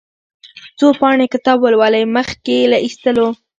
څو 0.77 0.87
پاڼې 0.99 1.25
کتاب 1.33 1.57
ولولئ 1.61 2.03
مخکې 2.17 2.57
له 2.71 2.77
اخيستلو. 2.85 3.27